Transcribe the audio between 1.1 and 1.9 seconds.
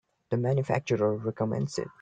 recommends it.